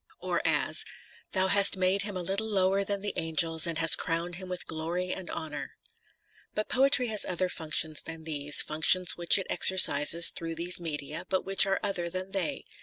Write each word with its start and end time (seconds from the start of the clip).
or 0.19 0.41
as: 0.43 0.83
Thou 1.33 1.45
hast 1.45 1.77
made 1.77 2.01
him 2.01 2.17
a 2.17 2.23
little 2.23 2.47
lower 2.47 2.83
than 2.83 3.01
the 3.01 3.13
angels 3.17 3.67
and 3.67 3.77
hast 3.77 3.99
crovraed 3.99 4.37
him 4.37 4.49
with 4.49 4.65
glory 4.65 5.11
and 5.13 5.29
honour. 5.29 5.75
But 6.55 6.69
poetry 6.69 7.05
has 7.09 7.23
other 7.23 7.49
functions 7.49 8.01
than 8.01 8.23
these, 8.23 8.63
functions 8.63 9.15
which 9.15 9.37
it 9.37 9.45
exercises 9.47 10.31
through 10.31 10.55
these 10.55 10.81
media, 10.81 11.23
but 11.29 11.45
which 11.45 11.67
are 11.67 11.79
other 11.83 12.09
than 12.09 12.31
they. 12.31 12.65